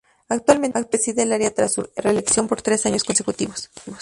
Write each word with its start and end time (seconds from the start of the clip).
Actualmente 0.29 0.83
preside 0.85 1.21
el 1.21 1.31
Área 1.31 1.53
tras 1.53 1.73
su 1.73 1.87
reelección 1.95 2.47
por 2.47 2.63
tres 2.63 2.87
años 2.87 3.03
consecutivos. 3.03 3.69